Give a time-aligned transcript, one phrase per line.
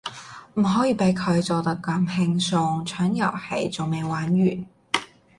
[0.55, 4.65] 唔可以畀佢走得咁輕鬆，場遊戲仲未玩完